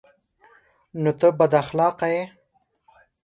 _نو 1.01 1.11
ته 1.19 1.27
بد 1.39 1.53
اخلاقه 1.63 2.07
يې؟ 2.13 2.23